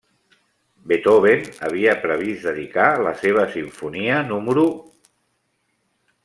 Beethoven 0.91 1.43
havia 1.67 1.93
previst 2.05 2.47
dedicar 2.47 2.87
la 3.09 3.13
seva 3.21 3.45
Simfonia 3.53 4.23
No. 4.33 4.39